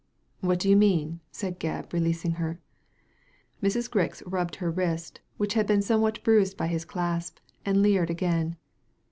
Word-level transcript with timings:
"What 0.39 0.57
do 0.59 0.67
you 0.67 0.75
mean?" 0.75 1.19
said 1.39 1.59
Gebb, 1.59 1.93
releasing 1.93 2.31
her. 2.41 2.59
Mrs. 3.61 3.87
Grix 3.87 4.23
rubbed 4.25 4.55
her 4.55 4.71
wrist, 4.71 5.19
which 5.37 5.53
had 5.53 5.67
been 5.67 5.83
some 5.83 6.01
what 6.01 6.23
bruised 6.23 6.57
by 6.57 6.65
his 6.69 6.85
clasp, 6.85 7.37
and 7.63 7.83
leered 7.83 8.09
again. 8.09 8.57